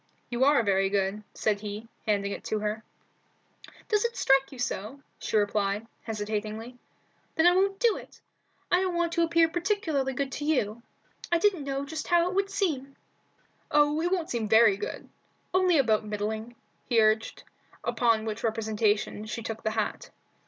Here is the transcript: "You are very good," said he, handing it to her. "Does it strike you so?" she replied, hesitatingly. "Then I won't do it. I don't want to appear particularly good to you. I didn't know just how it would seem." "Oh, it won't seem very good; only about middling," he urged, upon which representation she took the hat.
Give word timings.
"You 0.31 0.43
are 0.45 0.63
very 0.63 0.89
good," 0.89 1.21
said 1.35 1.59
he, 1.61 1.87
handing 2.07 2.31
it 2.31 2.43
to 2.45 2.57
her. 2.57 2.83
"Does 3.87 4.03
it 4.03 4.17
strike 4.17 4.51
you 4.51 4.57
so?" 4.57 4.99
she 5.19 5.37
replied, 5.37 5.85
hesitatingly. 6.01 6.79
"Then 7.35 7.45
I 7.45 7.55
won't 7.55 7.79
do 7.79 7.97
it. 7.97 8.19
I 8.71 8.81
don't 8.81 8.95
want 8.95 9.11
to 9.11 9.21
appear 9.21 9.47
particularly 9.47 10.13
good 10.13 10.31
to 10.31 10.43
you. 10.43 10.81
I 11.31 11.37
didn't 11.37 11.65
know 11.65 11.85
just 11.85 12.07
how 12.07 12.27
it 12.27 12.33
would 12.33 12.49
seem." 12.49 12.95
"Oh, 13.69 14.01
it 14.01 14.11
won't 14.11 14.31
seem 14.31 14.49
very 14.49 14.75
good; 14.75 15.07
only 15.53 15.77
about 15.77 16.03
middling," 16.03 16.55
he 16.87 16.99
urged, 16.99 17.43
upon 17.83 18.25
which 18.25 18.43
representation 18.43 19.25
she 19.27 19.43
took 19.43 19.61
the 19.61 19.69
hat. 19.69 20.09